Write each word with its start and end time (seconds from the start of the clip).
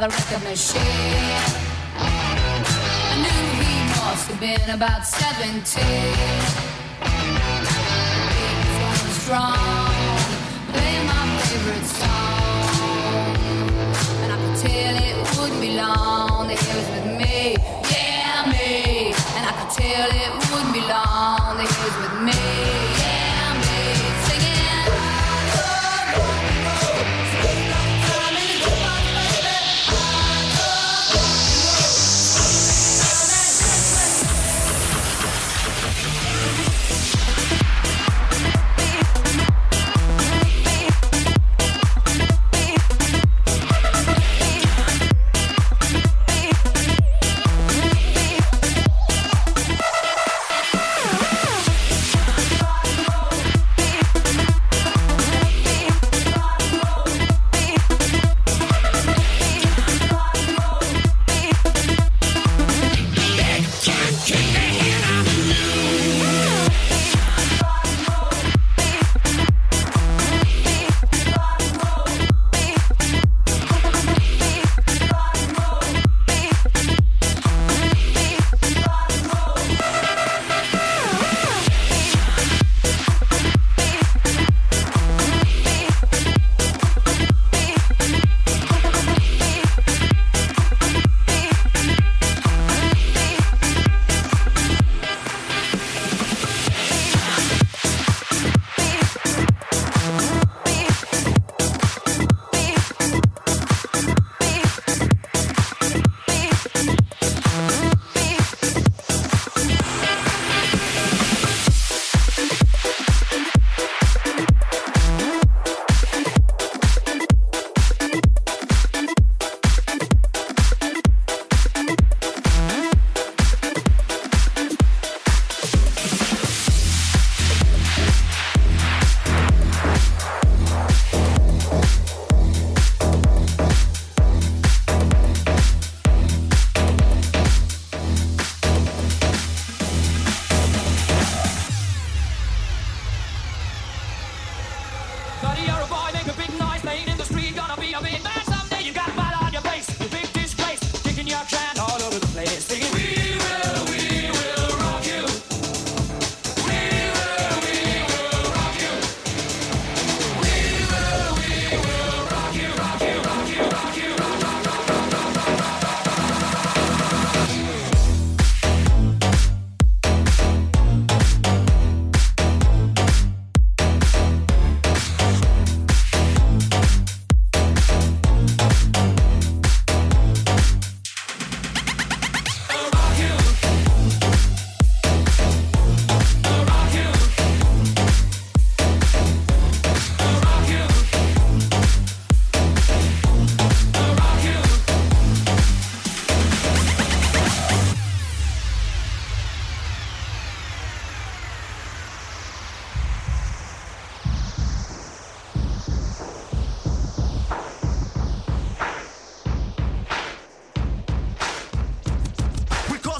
the 0.00 0.08
record 0.08 0.42
machine. 0.44 0.80
I 1.92 3.16
knew 3.20 3.42
he 3.60 3.74
must 4.00 4.30
have 4.30 4.40
been 4.40 4.70
about 4.70 5.04
17. 5.04 5.60
Big 8.32 8.64
was 8.80 9.16
strong. 9.20 9.92
playing 10.72 11.06
my 11.06 11.22
favorite 11.44 11.84
song. 11.84 13.36
And 14.22 14.32
I 14.32 14.36
could 14.40 14.56
tell 14.64 14.96
it 15.04 15.16
wouldn't 15.38 15.60
be 15.60 15.76
long. 15.76 16.48
That 16.48 16.58
he 16.58 16.70
was 16.78 16.99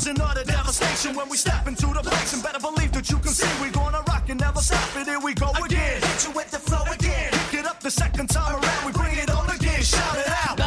causing 0.01 0.21
all 0.23 0.35
the 0.35 0.45
devastation 0.45 1.15
when 1.15 1.29
we 1.29 1.37
step 1.37 1.67
into 1.69 1.87
the 1.89 2.01
place. 2.01 2.33
And 2.33 2.43
better 2.43 2.59
believe 2.59 2.93
that 2.93 3.11
you 3.11 3.19
can 3.19 3.33
see 3.33 3.49
we're 3.61 3.71
gonna 3.71 4.03
rock 4.09 4.29
and 4.31 4.41
never 4.41 4.61
stop 4.61 4.97
it. 4.97 5.07
Here 5.07 5.21
we 5.21 5.35
go 5.35 5.51
again. 5.65 6.01
Hit 6.01 6.25
you 6.27 6.33
with 6.33 6.51
the 6.51 6.59
flow 6.59 6.85
again. 6.91 7.31
Pick 7.33 7.61
it 7.61 7.67
up 7.67 7.81
the 7.81 7.91
second 7.91 8.29
time 8.31 8.55
around. 8.55 8.87
We 8.87 8.93
bring 8.93 9.19
it 9.19 9.31
on 9.31 9.51
again. 9.51 9.83
Shout 9.83 10.17
it 10.17 10.29
out. 10.49 10.60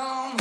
down. 0.00 0.39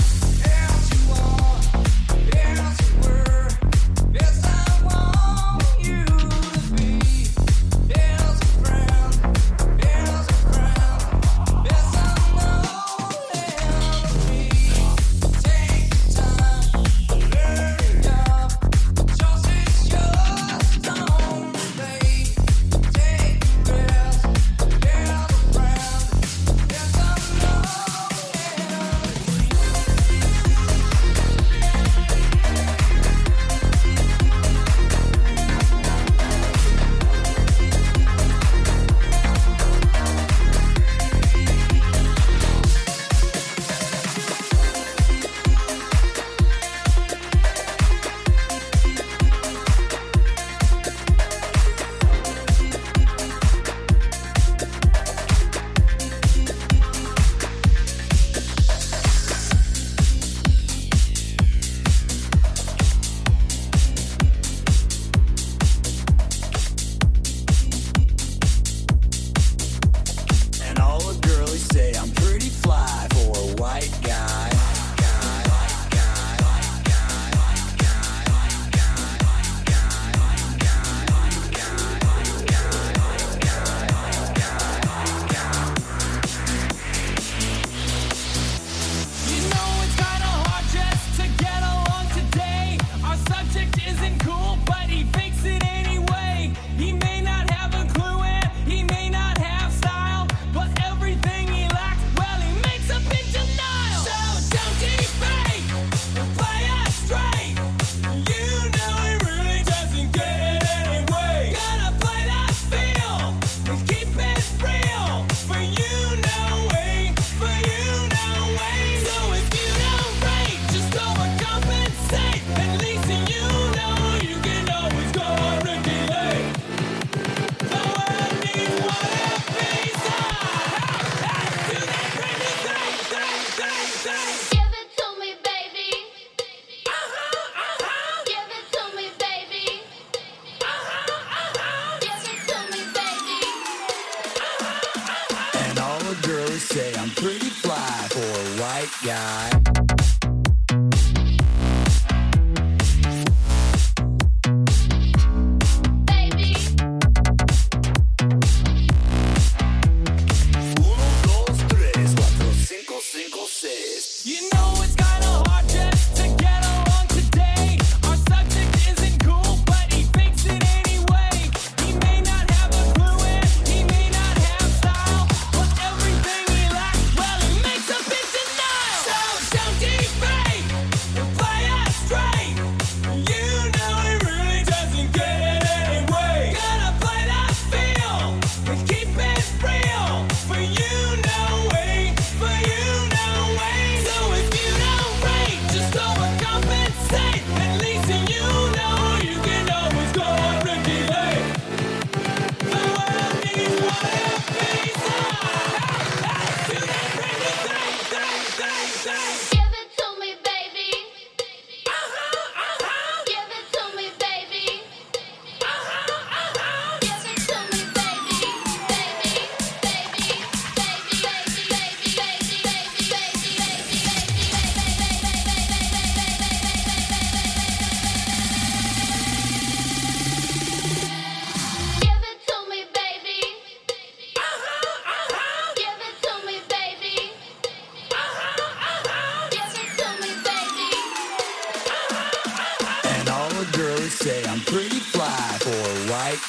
Guy. 149.10 149.49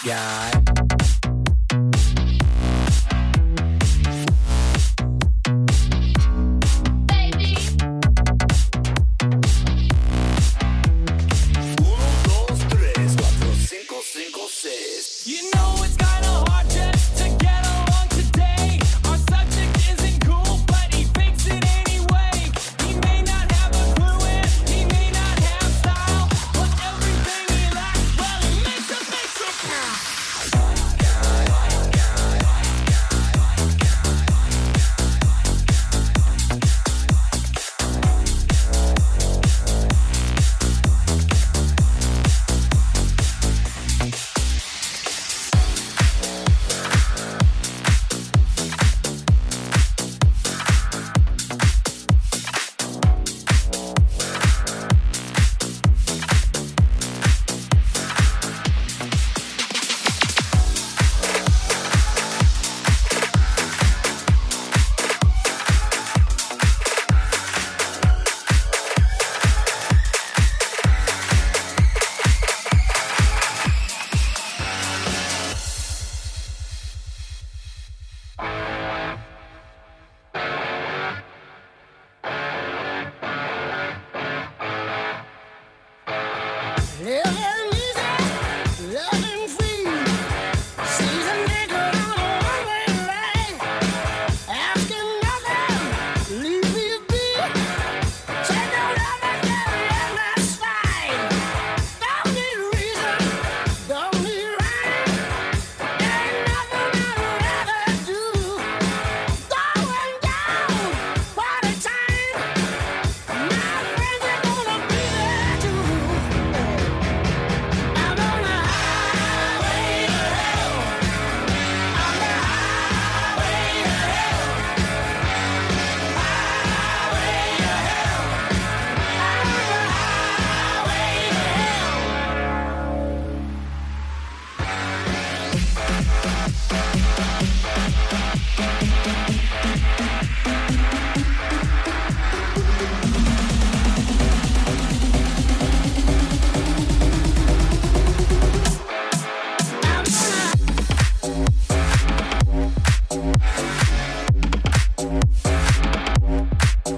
Guy. 0.04 0.59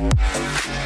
Música 0.02 0.82